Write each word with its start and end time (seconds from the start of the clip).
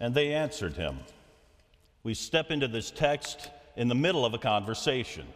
And 0.00 0.14
they 0.14 0.32
answered 0.32 0.74
him. 0.74 0.98
We 2.02 2.14
step 2.14 2.50
into 2.50 2.66
this 2.66 2.90
text 2.90 3.50
in 3.76 3.88
the 3.88 3.94
middle 3.94 4.24
of 4.24 4.32
a 4.32 4.38
conversation, 4.38 5.26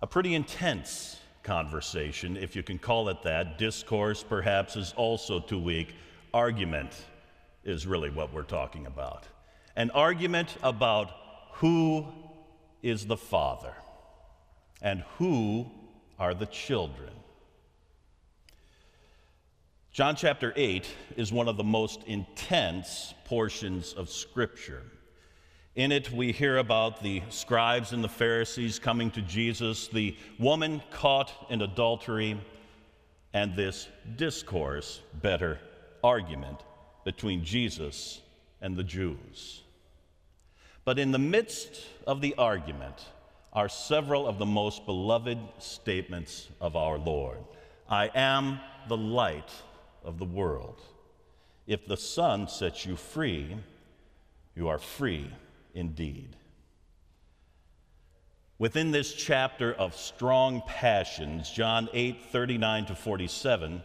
a 0.00 0.06
pretty 0.06 0.34
intense 0.34 1.18
conversation, 1.42 2.36
if 2.36 2.54
you 2.54 2.62
can 2.62 2.78
call 2.78 3.08
it 3.08 3.22
that. 3.24 3.58
Discourse, 3.58 4.22
perhaps, 4.22 4.76
is 4.76 4.94
also 4.96 5.40
too 5.40 5.58
weak. 5.58 5.94
Argument 6.32 6.92
is 7.64 7.86
really 7.86 8.10
what 8.10 8.32
we're 8.32 8.42
talking 8.42 8.86
about. 8.86 9.24
An 9.76 9.90
argument 9.90 10.56
about 10.62 11.10
who 11.54 12.06
is 12.82 13.06
the 13.06 13.16
Father 13.16 13.74
and 14.80 15.02
who 15.18 15.66
are 16.18 16.34
the 16.34 16.46
children. 16.46 17.10
John 19.94 20.16
chapter 20.16 20.52
8 20.56 20.88
is 21.16 21.32
one 21.32 21.46
of 21.46 21.56
the 21.56 21.62
most 21.62 22.02
intense 22.08 23.14
portions 23.26 23.92
of 23.92 24.10
Scripture. 24.10 24.82
In 25.76 25.92
it, 25.92 26.10
we 26.10 26.32
hear 26.32 26.58
about 26.58 27.00
the 27.00 27.22
scribes 27.28 27.92
and 27.92 28.02
the 28.02 28.08
Pharisees 28.08 28.80
coming 28.80 29.12
to 29.12 29.22
Jesus, 29.22 29.86
the 29.86 30.16
woman 30.36 30.82
caught 30.90 31.30
in 31.48 31.62
adultery, 31.62 32.40
and 33.32 33.54
this 33.54 33.86
discourse, 34.16 35.00
better 35.22 35.60
argument, 36.02 36.58
between 37.04 37.44
Jesus 37.44 38.20
and 38.60 38.76
the 38.76 38.82
Jews. 38.82 39.62
But 40.84 40.98
in 40.98 41.12
the 41.12 41.20
midst 41.20 41.86
of 42.04 42.20
the 42.20 42.34
argument 42.36 43.00
are 43.52 43.68
several 43.68 44.26
of 44.26 44.38
the 44.38 44.44
most 44.44 44.86
beloved 44.86 45.38
statements 45.58 46.48
of 46.60 46.74
our 46.74 46.98
Lord 46.98 47.38
I 47.88 48.10
am 48.12 48.58
the 48.88 48.96
light 48.96 49.52
of 50.04 50.18
the 50.18 50.24
world. 50.24 50.80
If 51.66 51.86
the 51.86 51.96
Son 51.96 52.46
sets 52.46 52.84
you 52.84 52.96
free, 52.96 53.56
you 54.54 54.68
are 54.68 54.78
free 54.78 55.30
indeed. 55.74 56.36
Within 58.58 58.92
this 58.92 59.12
chapter 59.12 59.72
of 59.74 59.96
strong 59.96 60.62
passions, 60.66 61.50
John 61.50 61.88
8 61.92 62.26
39 62.30 62.86
to 62.86 62.94
47, 62.94 63.82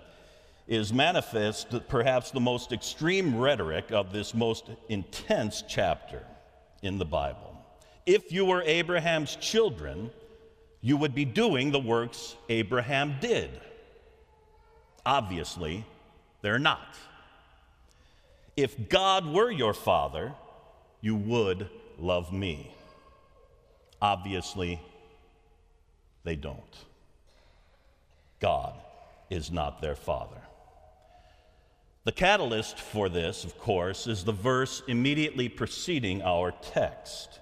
is 0.67 0.93
manifest 0.93 1.87
perhaps 1.87 2.29
the 2.29 2.39
most 2.39 2.71
extreme 2.71 3.35
rhetoric 3.35 3.91
of 3.91 4.13
this 4.13 4.35
most 4.35 4.69
intense 4.87 5.63
chapter 5.67 6.23
in 6.83 6.99
the 6.99 7.05
Bible. 7.05 7.57
If 8.05 8.31
you 8.31 8.45
were 8.45 8.61
Abraham's 8.61 9.35
children, 9.37 10.11
you 10.81 10.95
would 10.97 11.15
be 11.15 11.25
doing 11.25 11.71
the 11.71 11.79
works 11.79 12.35
Abraham 12.49 13.15
did. 13.19 13.49
Obviously, 15.05 15.85
they're 16.41 16.59
not. 16.59 16.95
If 18.55 18.89
God 18.89 19.25
were 19.25 19.51
your 19.51 19.73
father, 19.73 20.33
you 21.01 21.15
would 21.15 21.69
love 21.97 22.31
me. 22.33 22.75
Obviously, 24.01 24.81
they 26.23 26.35
don't. 26.35 26.77
God 28.39 28.73
is 29.29 29.51
not 29.51 29.81
their 29.81 29.95
father. 29.95 30.41
The 32.05 32.11
catalyst 32.11 32.79
for 32.79 33.09
this, 33.09 33.43
of 33.43 33.57
course, 33.59 34.07
is 34.07 34.23
the 34.23 34.31
verse 34.31 34.81
immediately 34.87 35.49
preceding 35.49 36.21
our 36.21 36.51
text. 36.51 37.39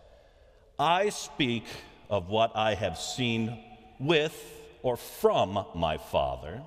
I 0.79 1.09
speak 1.09 1.63
of 2.09 2.29
what 2.29 2.55
I 2.55 2.73
have 2.73 2.97
seen 2.97 3.63
with 3.99 4.35
or 4.81 4.97
from 4.97 5.65
my 5.75 5.97
Father, 5.97 6.61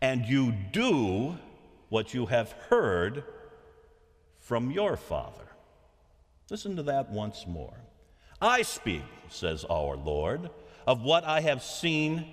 and 0.00 0.24
you 0.26 0.52
do 0.52 1.36
what 1.88 2.14
you 2.14 2.26
have 2.26 2.52
heard 2.68 3.24
from 4.40 4.70
your 4.70 4.96
Father. 4.96 5.48
Listen 6.50 6.76
to 6.76 6.82
that 6.84 7.10
once 7.10 7.46
more. 7.46 7.76
I 8.40 8.62
speak, 8.62 9.02
says 9.28 9.64
our 9.64 9.96
Lord, 9.96 10.50
of 10.86 11.02
what 11.02 11.24
I 11.24 11.40
have 11.40 11.62
seen 11.62 12.24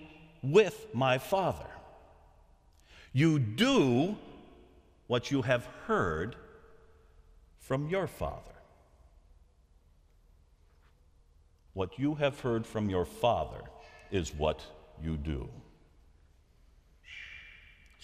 with 0.41 0.87
my 0.93 1.17
Father. 1.17 1.65
You 3.11 3.39
do 3.39 4.17
what 5.07 5.31
you 5.31 5.41
have 5.41 5.65
heard 5.87 6.35
from 7.59 7.89
your 7.89 8.07
Father. 8.07 8.51
What 11.73 11.99
you 11.99 12.15
have 12.15 12.39
heard 12.39 12.65
from 12.65 12.89
your 12.89 13.05
Father 13.05 13.61
is 14.11 14.33
what 14.33 14.61
you 15.03 15.17
do. 15.17 15.49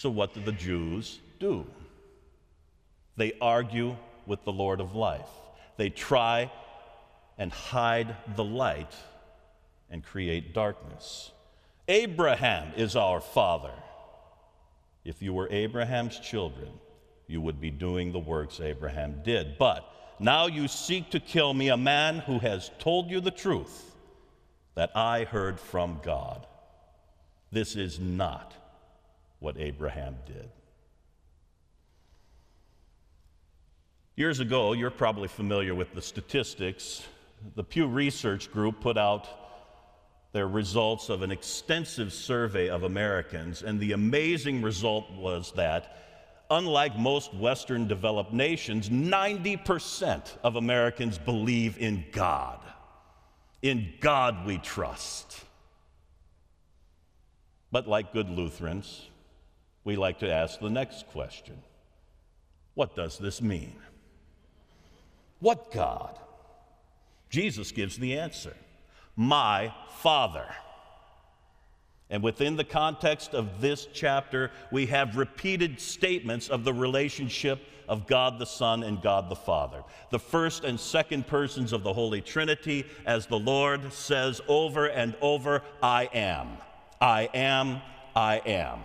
So, 0.01 0.09
what 0.09 0.33
do 0.33 0.41
the 0.41 0.51
Jews 0.51 1.19
do? 1.39 1.63
They 3.17 3.33
argue 3.39 3.95
with 4.25 4.43
the 4.45 4.51
Lord 4.51 4.81
of 4.81 4.95
life. 4.95 5.29
They 5.77 5.91
try 5.91 6.51
and 7.37 7.51
hide 7.51 8.15
the 8.35 8.43
light 8.43 8.95
and 9.91 10.03
create 10.03 10.55
darkness. 10.55 11.29
Abraham 11.87 12.73
is 12.75 12.95
our 12.95 13.21
father. 13.21 13.75
If 15.05 15.21
you 15.21 15.35
were 15.35 15.47
Abraham's 15.51 16.19
children, 16.19 16.71
you 17.27 17.39
would 17.39 17.61
be 17.61 17.69
doing 17.69 18.11
the 18.11 18.17
works 18.17 18.59
Abraham 18.59 19.21
did. 19.23 19.59
But 19.59 19.85
now 20.19 20.47
you 20.47 20.67
seek 20.67 21.11
to 21.11 21.19
kill 21.19 21.53
me, 21.53 21.69
a 21.69 21.77
man 21.77 22.17
who 22.21 22.39
has 22.39 22.71
told 22.79 23.11
you 23.11 23.21
the 23.21 23.29
truth 23.29 23.93
that 24.73 24.97
I 24.97 25.25
heard 25.25 25.59
from 25.59 25.99
God. 26.01 26.47
This 27.51 27.75
is 27.75 27.99
not 27.99 28.55
what 29.41 29.57
Abraham 29.57 30.15
did. 30.25 30.49
Years 34.15 34.39
ago, 34.39 34.73
you're 34.73 34.91
probably 34.91 35.27
familiar 35.27 35.73
with 35.73 35.93
the 35.95 36.01
statistics. 36.01 37.03
The 37.55 37.63
Pew 37.63 37.87
Research 37.87 38.51
Group 38.51 38.79
put 38.79 38.97
out 38.97 39.27
their 40.31 40.47
results 40.47 41.09
of 41.09 41.23
an 41.23 41.31
extensive 41.31 42.13
survey 42.13 42.69
of 42.69 42.83
Americans, 42.83 43.63
and 43.63 43.79
the 43.79 43.93
amazing 43.93 44.61
result 44.61 45.11
was 45.11 45.51
that, 45.53 45.97
unlike 46.51 46.97
most 46.97 47.33
Western 47.33 47.87
developed 47.87 48.31
nations, 48.31 48.89
90% 48.89 50.21
of 50.43 50.55
Americans 50.55 51.17
believe 51.17 51.79
in 51.79 52.05
God. 52.11 52.59
In 53.63 53.91
God 53.99 54.45
we 54.45 54.59
trust. 54.59 55.43
But 57.71 57.87
like 57.87 58.13
good 58.13 58.29
Lutherans, 58.29 59.07
we 59.83 59.95
like 59.95 60.19
to 60.19 60.31
ask 60.31 60.59
the 60.59 60.69
next 60.69 61.07
question 61.07 61.57
What 62.73 62.95
does 62.95 63.17
this 63.17 63.41
mean? 63.41 63.75
What 65.39 65.71
God? 65.71 66.17
Jesus 67.29 67.71
gives 67.71 67.97
the 67.97 68.17
answer 68.17 68.55
My 69.15 69.73
Father. 69.99 70.45
And 72.11 72.21
within 72.21 72.57
the 72.57 72.65
context 72.65 73.33
of 73.33 73.61
this 73.61 73.87
chapter, 73.93 74.51
we 74.69 74.85
have 74.87 75.15
repeated 75.15 75.79
statements 75.79 76.49
of 76.49 76.65
the 76.65 76.73
relationship 76.73 77.61
of 77.87 78.05
God 78.05 78.37
the 78.37 78.45
Son 78.45 78.83
and 78.83 79.01
God 79.01 79.29
the 79.29 79.35
Father. 79.35 79.81
The 80.11 80.19
first 80.19 80.65
and 80.65 80.77
second 80.77 81.25
persons 81.25 81.71
of 81.71 81.83
the 81.83 81.93
Holy 81.93 82.19
Trinity, 82.19 82.85
as 83.05 83.27
the 83.27 83.39
Lord 83.39 83.93
says 83.93 84.41
over 84.49 84.87
and 84.87 85.15
over, 85.21 85.61
I 85.81 86.09
am, 86.13 86.57
I 86.99 87.29
am, 87.33 87.81
I 88.13 88.41
am. 88.45 88.79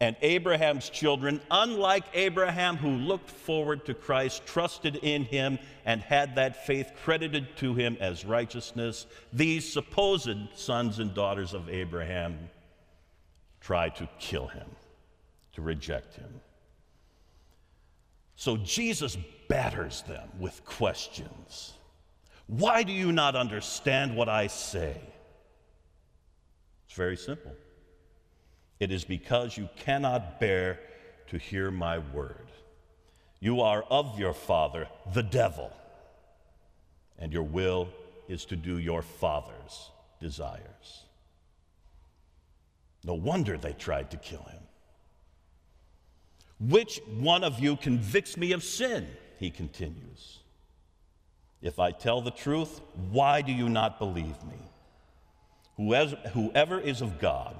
And 0.00 0.16
Abraham's 0.22 0.88
children, 0.88 1.42
unlike 1.50 2.04
Abraham, 2.14 2.78
who 2.78 2.88
looked 2.88 3.28
forward 3.28 3.84
to 3.84 3.92
Christ, 3.92 4.46
trusted 4.46 4.96
in 4.96 5.24
him, 5.24 5.58
and 5.84 6.00
had 6.00 6.36
that 6.36 6.64
faith 6.64 6.92
credited 7.04 7.54
to 7.58 7.74
him 7.74 7.98
as 8.00 8.24
righteousness, 8.24 9.06
these 9.30 9.70
supposed 9.70 10.38
sons 10.54 11.00
and 11.00 11.12
daughters 11.12 11.52
of 11.52 11.68
Abraham 11.68 12.48
try 13.60 13.90
to 13.90 14.08
kill 14.18 14.46
him, 14.46 14.66
to 15.52 15.60
reject 15.60 16.14
him. 16.14 16.40
So 18.36 18.56
Jesus 18.56 19.18
batters 19.48 20.00
them 20.08 20.30
with 20.38 20.64
questions. 20.64 21.74
Why 22.46 22.84
do 22.84 22.92
you 22.92 23.12
not 23.12 23.36
understand 23.36 24.16
what 24.16 24.30
I 24.30 24.46
say? 24.46 24.98
It's 26.86 26.94
very 26.94 27.18
simple. 27.18 27.52
It 28.80 28.90
is 28.90 29.04
because 29.04 29.56
you 29.56 29.68
cannot 29.76 30.40
bear 30.40 30.80
to 31.28 31.38
hear 31.38 31.70
my 31.70 31.98
word. 31.98 32.50
You 33.38 33.60
are 33.60 33.82
of 33.82 34.18
your 34.18 34.32
father, 34.32 34.88
the 35.12 35.22
devil, 35.22 35.70
and 37.18 37.32
your 37.32 37.42
will 37.42 37.88
is 38.26 38.44
to 38.46 38.56
do 38.56 38.78
your 38.78 39.02
father's 39.02 39.90
desires. 40.20 41.04
No 43.04 43.14
wonder 43.14 43.56
they 43.56 43.72
tried 43.72 44.10
to 44.10 44.16
kill 44.16 44.42
him. 44.42 44.62
Which 46.58 47.00
one 47.18 47.44
of 47.44 47.58
you 47.58 47.76
convicts 47.76 48.36
me 48.36 48.52
of 48.52 48.62
sin? 48.62 49.06
He 49.38 49.50
continues. 49.50 50.40
If 51.62 51.78
I 51.78 51.92
tell 51.92 52.20
the 52.20 52.30
truth, 52.30 52.80
why 53.10 53.40
do 53.42 53.52
you 53.52 53.68
not 53.68 53.98
believe 53.98 54.36
me? 54.44 54.58
Whoever, 55.76 56.80
is 56.80 57.00
of 57.00 57.18
God, 57.18 57.56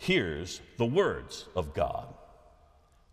hears 0.00 0.62
the 0.78 0.86
words 0.86 1.46
of 1.54 1.74
God. 1.74 2.06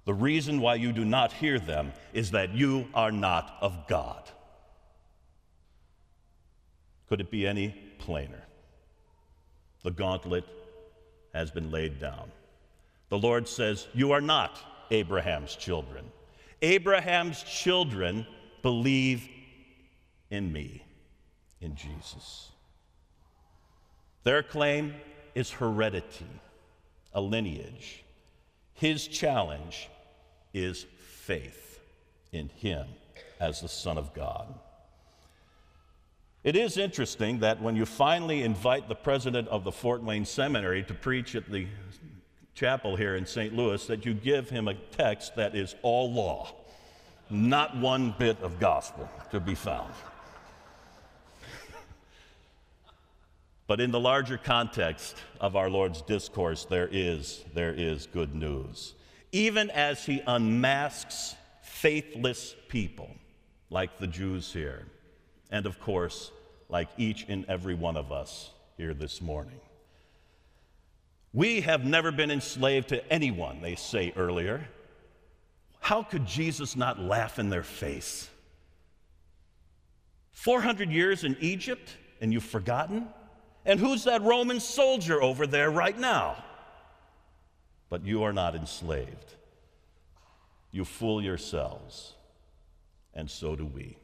The 0.06 0.14
reason 0.14 0.62
why 0.62 0.76
you 0.76 0.94
do 0.94 1.04
not 1.04 1.34
hear 1.34 1.60
them 1.60 1.92
is 2.14 2.32
that 2.32 2.54
you 2.54 2.88
are 2.94 3.12
not 3.12 3.58
of 3.60 3.88
God. 3.90 4.24
Could 7.10 7.20
it 7.20 7.30
be 7.30 7.46
any 7.46 7.76
plainer? 8.00 8.42
The 9.84 9.92
gauntlet 9.92 10.46
has 11.34 11.52
been 11.52 11.72
laid 11.72 12.00
down. 12.00 12.32
The 13.10 13.18
Lord 13.18 13.50
says, 13.50 13.88
You 13.94 14.14
are 14.14 14.22
not 14.22 14.58
Abraham's 14.90 15.58
children. 15.58 16.06
Abraham's 16.62 17.44
children 17.44 18.26
believe 18.62 19.28
in 20.30 20.54
me, 20.54 20.86
in 21.60 21.76
Jesus. 21.76 22.50
Their 24.24 24.42
claim 24.42 24.94
is 25.36 25.52
heredity, 25.52 26.26
a 27.14 27.22
lineage. 27.22 28.04
His 28.74 29.08
challenge 29.08 29.90
is 30.54 30.86
faith 31.00 31.80
in 32.32 32.50
him 32.50 32.88
as 33.40 33.62
the 33.62 33.68
Son 33.68 33.98
of 33.98 34.14
God. 34.14 34.54
It 36.44 36.56
is 36.56 36.78
interesting 36.78 37.40
that 37.40 37.62
when 37.62 37.76
you 37.76 37.86
finally 37.86 38.44
invite 38.44 38.88
the 38.88 38.96
president 38.96 39.48
of 39.50 39.64
the 39.64 39.72
Fort 39.72 40.02
Wayne 40.04 40.26
Seminary 40.26 40.84
to 40.84 40.94
preach 40.94 41.36
at 41.36 41.52
the 41.52 41.68
chapel 42.56 42.96
here 42.96 43.16
in 43.16 43.26
St. 43.26 43.54
Louis, 43.54 43.86
that 43.88 44.06
you 44.06 44.14
give 44.14 44.50
him 44.50 44.68
a 44.68 44.74
text 44.74 45.36
that 45.36 45.56
is 45.56 45.76
all 45.82 46.12
law, 46.12 46.54
not 47.30 47.76
one 47.78 48.16
bit 48.18 48.40
of 48.42 48.60
gospel 48.60 49.10
to 49.32 49.40
be 49.40 49.56
found. 49.56 49.94
But 53.68 53.82
in 53.82 53.92
the 53.92 54.00
larger 54.00 54.38
context 54.38 55.18
of 55.42 55.58
our 55.58 55.70
Lord's 55.70 56.02
discourse, 56.02 56.66
there 56.66 56.90
is, 56.90 57.44
there 57.54 57.74
is 57.74 58.08
good 58.08 58.34
news. 58.34 58.94
Even 59.34 59.70
as 59.72 60.06
he 60.06 60.24
unmasks 60.26 61.36
faithless 61.62 62.56
people, 62.70 63.12
like 63.70 63.98
the 63.98 64.08
Jews 64.08 64.54
here, 64.54 64.88
and 65.52 65.66
of 65.66 65.82
course, 65.82 66.32
like 66.70 66.88
each 66.98 67.26
and 67.28 67.46
every 67.50 67.76
one 67.76 67.98
of 67.98 68.12
us 68.12 68.52
here 68.78 68.94
this 68.94 69.22
morning. 69.22 69.60
We 71.34 71.62
have 71.62 71.86
never 71.86 72.12
been 72.12 72.32
enslaved 72.32 72.90
to 72.90 73.14
anyone, 73.14 73.62
they 73.62 73.76
say 73.76 74.14
earlier. 74.16 74.66
How 75.82 76.04
could 76.04 76.26
Jesus 76.26 76.76
not 76.76 77.00
laugh 77.00 77.38
in 77.38 77.50
their 77.50 77.64
face? 77.64 78.30
400 80.32 80.90
years 80.90 81.26
in 81.26 81.36
Egypt 81.42 81.98
and 82.22 82.32
you've 82.32 82.44
forgotten? 82.44 83.08
And 83.68 83.82
who's 83.82 84.06
that 84.06 84.22
Roman 84.22 84.62
soldier 84.62 85.22
over 85.22 85.46
there 85.46 85.70
right 85.70 86.00
now? 86.00 86.42
But 87.90 88.06
you 88.06 88.24
are 88.24 88.32
not 88.32 88.56
enslaved. 88.56 89.36
You 90.72 90.86
fool 90.86 91.22
yourselves, 91.22 92.14
and 93.14 93.30
so 93.30 93.58
do 93.58 93.66
we. 93.66 93.98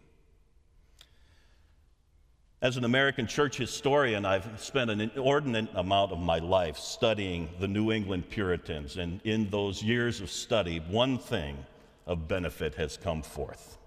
As 2.61 2.75
an 2.75 2.83
American 2.83 3.25
church 3.25 3.57
historian, 3.57 4.25
I've 4.25 4.47
spent 4.61 4.89
an 4.89 4.99
inordinate 4.99 5.69
amount 5.75 6.11
of 6.11 6.19
my 6.19 6.39
life 6.39 6.77
studying 6.77 7.49
the 7.59 7.67
New 7.67 7.91
England 7.91 8.29
Puritans, 8.29 8.97
and 8.97 9.21
in 9.23 9.49
those 9.49 9.81
years 9.81 10.19
of 10.19 10.29
study, 10.29 10.79
one 10.89 11.17
thing 11.17 11.57
of 12.05 12.27
benefit 12.27 12.75
has 12.75 12.97
come 12.97 13.21
forth. 13.21 13.77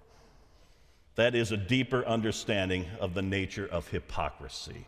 That 1.15 1.35
is 1.35 1.51
a 1.51 1.57
deeper 1.57 2.03
understanding 2.05 2.85
of 2.99 3.13
the 3.13 3.21
nature 3.21 3.67
of 3.67 3.87
hypocrisy 3.89 4.87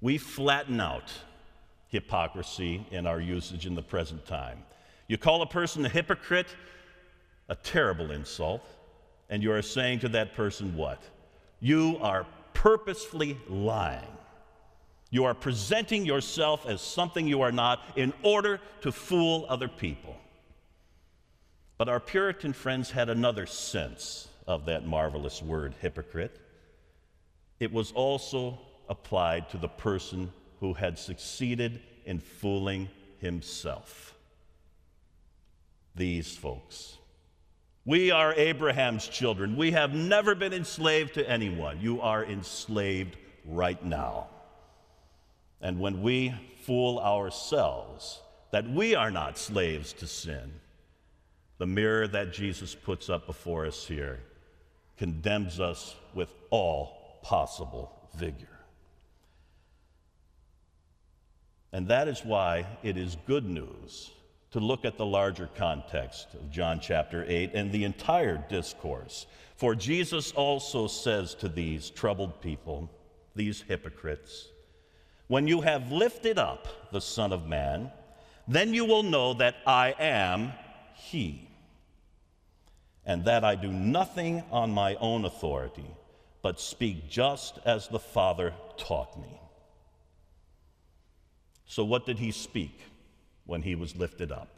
we 0.00 0.18
flatten 0.18 0.80
out 0.80 1.12
hypocrisy 1.88 2.86
in 2.90 3.06
our 3.06 3.20
usage 3.20 3.66
in 3.66 3.74
the 3.74 3.82
present 3.82 4.24
time. 4.26 4.62
You 5.08 5.18
call 5.18 5.42
a 5.42 5.46
person 5.46 5.84
a 5.84 5.88
hypocrite, 5.88 6.54
a 7.48 7.56
terrible 7.56 8.12
insult, 8.12 8.64
and 9.28 9.42
you 9.42 9.52
are 9.52 9.62
saying 9.62 10.00
to 10.00 10.08
that 10.10 10.34
person 10.34 10.76
what? 10.76 11.02
You 11.60 11.98
are 12.00 12.26
purposefully 12.54 13.36
lying. 13.48 14.06
You 15.10 15.24
are 15.24 15.34
presenting 15.34 16.06
yourself 16.06 16.66
as 16.66 16.80
something 16.80 17.26
you 17.26 17.42
are 17.42 17.50
not 17.50 17.82
in 17.96 18.12
order 18.22 18.60
to 18.82 18.92
fool 18.92 19.44
other 19.48 19.68
people. 19.68 20.16
But 21.76 21.88
our 21.88 21.98
Puritan 21.98 22.52
friends 22.52 22.90
had 22.90 23.08
another 23.08 23.46
sense 23.46 24.28
of 24.46 24.66
that 24.66 24.86
marvelous 24.86 25.42
word, 25.42 25.74
hypocrite. 25.80 26.38
It 27.58 27.72
was 27.72 27.90
also 27.92 28.58
applied 28.90 29.48
to 29.48 29.56
the 29.56 29.68
person 29.68 30.30
who 30.58 30.74
had 30.74 30.98
succeeded 30.98 31.80
in 32.04 32.18
fooling 32.18 32.90
himself. 33.18 34.14
These 35.94 36.36
folks. 36.36 36.98
We 37.86 38.10
are 38.10 38.34
Abraham's 38.34 39.08
children. 39.08 39.56
We 39.56 39.70
have 39.70 39.94
never 39.94 40.34
been 40.34 40.52
enslaved 40.52 41.14
to 41.14 41.28
anyone. 41.28 41.80
You 41.80 42.02
are 42.02 42.24
enslaved 42.24 43.16
right 43.46 43.82
now. 43.82 44.28
And 45.62 45.80
when 45.80 46.02
we 46.02 46.34
fool 46.64 46.98
ourselves 46.98 48.20
that 48.50 48.68
we 48.68 48.94
are 48.94 49.10
not 49.10 49.38
slaves 49.38 49.92
to 49.94 50.06
sin, 50.06 50.52
the 51.58 51.66
mirror 51.66 52.08
that 52.08 52.32
Jesus 52.32 52.74
puts 52.74 53.08
up 53.08 53.26
before 53.26 53.66
us 53.66 53.86
here 53.86 54.20
condemns 54.96 55.60
us 55.60 55.94
with 56.14 56.32
all 56.50 57.20
possible 57.22 57.90
vigor. 58.14 58.59
And 61.72 61.86
that 61.88 62.08
is 62.08 62.24
why 62.24 62.66
it 62.82 62.96
is 62.96 63.16
good 63.26 63.44
news 63.44 64.10
to 64.50 64.60
look 64.60 64.84
at 64.84 64.96
the 64.96 65.06
larger 65.06 65.48
context 65.54 66.34
of 66.34 66.50
John 66.50 66.80
chapter 66.80 67.24
8 67.26 67.52
and 67.54 67.70
the 67.70 67.84
entire 67.84 68.44
discourse. 68.48 69.26
For 69.56 69.74
Jesus 69.74 70.32
also 70.32 70.88
says 70.88 71.34
to 71.36 71.48
these 71.48 71.90
troubled 71.90 72.40
people, 72.40 72.90
these 73.36 73.62
hypocrites, 73.62 74.48
When 75.28 75.46
you 75.46 75.60
have 75.60 75.92
lifted 75.92 76.38
up 76.38 76.90
the 76.90 77.00
Son 77.00 77.32
of 77.32 77.46
Man, 77.46 77.92
then 78.48 78.74
you 78.74 78.84
will 78.84 79.04
know 79.04 79.34
that 79.34 79.56
I 79.64 79.94
am 79.98 80.52
He, 80.94 81.48
and 83.06 83.24
that 83.26 83.44
I 83.44 83.54
do 83.54 83.70
nothing 83.70 84.42
on 84.50 84.72
my 84.72 84.96
own 84.96 85.24
authority, 85.24 85.86
but 86.42 86.58
speak 86.58 87.08
just 87.08 87.60
as 87.64 87.86
the 87.86 88.00
Father 88.00 88.52
taught 88.76 89.16
me. 89.20 89.40
So, 91.70 91.84
what 91.84 92.04
did 92.04 92.18
he 92.18 92.32
speak 92.32 92.80
when 93.46 93.62
he 93.62 93.76
was 93.76 93.94
lifted 93.94 94.32
up? 94.32 94.56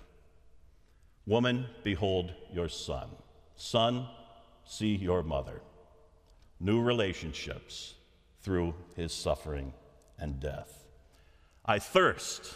Woman, 1.27 1.67
behold 1.85 2.33
your 2.51 2.71
son. 2.71 3.11
Son, 3.55 4.07
see 4.65 4.97
your 4.97 5.23
mother. 5.23 5.61
New 6.59 6.81
relationships 6.81 7.93
through 8.41 8.73
his 8.97 9.13
suffering 9.13 9.75
and 10.19 10.41
death. 10.41 10.85
I 11.67 11.81
thirst, 11.81 12.55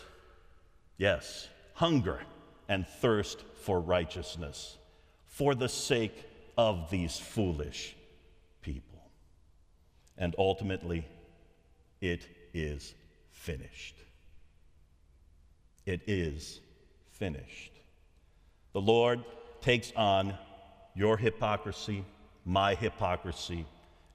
yes, 0.96 1.48
hunger 1.74 2.20
and 2.66 2.88
thirst 2.88 3.44
for 3.60 3.78
righteousness 3.78 4.78
for 5.26 5.54
the 5.54 5.68
sake 5.68 6.24
of 6.56 6.88
these 6.88 7.18
foolish 7.18 7.94
people. 8.62 9.10
And 10.16 10.34
ultimately, 10.38 11.06
it 12.00 12.26
is 12.54 12.94
finished. 13.32 13.96
It 15.86 16.00
is 16.08 16.60
finished. 17.12 17.72
The 18.72 18.80
Lord 18.80 19.24
takes 19.60 19.92
on 19.96 20.34
your 20.94 21.16
hypocrisy, 21.16 22.04
my 22.44 22.74
hypocrisy, 22.74 23.64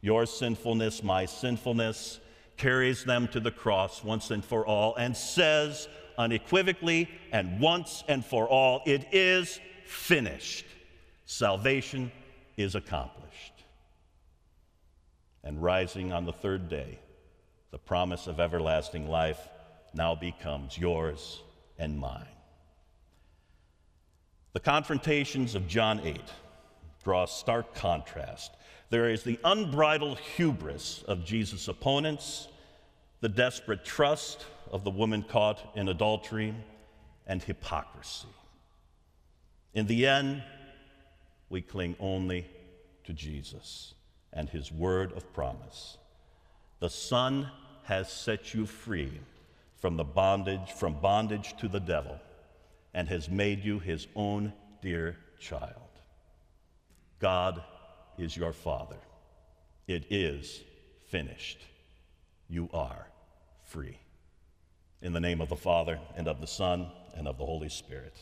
your 0.01 0.25
sinfulness, 0.25 1.01
my 1.01 1.25
sinfulness, 1.25 2.19
carries 2.57 3.05
them 3.05 3.27
to 3.29 3.39
the 3.39 3.51
cross 3.51 4.03
once 4.03 4.29
and 4.31 4.43
for 4.43 4.65
all, 4.65 4.95
and 4.95 5.15
says 5.15 5.87
unequivocally 6.17 7.09
and 7.31 7.59
once 7.59 8.03
and 8.07 8.23
for 8.23 8.47
all, 8.47 8.81
It 8.85 9.07
is 9.11 9.59
finished. 9.85 10.65
Salvation 11.25 12.11
is 12.57 12.75
accomplished. 12.75 13.53
And 15.43 15.63
rising 15.63 16.11
on 16.11 16.25
the 16.25 16.33
third 16.33 16.69
day, 16.69 16.99
the 17.71 17.79
promise 17.79 18.27
of 18.27 18.39
everlasting 18.39 19.07
life 19.07 19.39
now 19.93 20.13
becomes 20.13 20.77
yours 20.77 21.41
and 21.81 21.99
mine. 21.99 22.27
The 24.53 24.59
confrontations 24.59 25.55
of 25.55 25.67
John 25.67 25.99
8 26.03 26.21
draw 27.03 27.23
a 27.23 27.27
stark 27.27 27.73
contrast. 27.73 28.51
There 28.91 29.09
is 29.09 29.23
the 29.23 29.39
unbridled 29.43 30.19
hubris 30.19 31.03
of 31.07 31.25
Jesus' 31.25 31.67
opponents, 31.67 32.47
the 33.21 33.29
desperate 33.29 33.83
trust 33.83 34.45
of 34.71 34.83
the 34.83 34.91
woman 34.91 35.23
caught 35.23 35.71
in 35.75 35.89
adultery, 35.89 36.53
and 37.25 37.41
hypocrisy. 37.41 38.27
In 39.73 39.87
the 39.87 40.05
end, 40.05 40.43
we 41.49 41.61
cling 41.61 41.95
only 41.99 42.45
to 43.05 43.13
Jesus 43.13 43.95
and 44.33 44.49
his 44.49 44.71
word 44.71 45.13
of 45.13 45.33
promise. 45.33 45.97
The 46.79 46.89
Son 46.89 47.49
has 47.83 48.11
set 48.11 48.53
you 48.53 48.65
free 48.65 49.19
from 49.81 49.97
the 49.97 50.03
bondage, 50.03 50.71
from 50.71 50.93
bondage 51.01 51.57
to 51.57 51.67
the 51.67 51.79
devil, 51.79 52.19
and 52.93 53.07
has 53.09 53.27
made 53.27 53.65
you 53.65 53.79
his 53.79 54.07
own 54.15 54.53
dear 54.81 55.17
child. 55.39 55.73
God 57.19 57.63
is 58.17 58.37
your 58.37 58.53
Father. 58.53 58.99
It 59.87 60.05
is 60.11 60.61
finished. 61.09 61.59
You 62.47 62.69
are 62.73 63.07
free. 63.65 63.97
In 65.01 65.13
the 65.13 65.19
name 65.19 65.41
of 65.41 65.49
the 65.49 65.55
Father, 65.55 65.99
and 66.15 66.27
of 66.27 66.39
the 66.39 66.47
Son, 66.47 66.87
and 67.15 67.27
of 67.27 67.39
the 67.39 67.45
Holy 67.45 67.69
Spirit. 67.69 68.15